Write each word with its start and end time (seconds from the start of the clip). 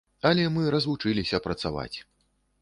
Але 0.29 0.45
мы 0.55 0.63
развучыліся 0.75 1.41
працаваць. 1.45 1.97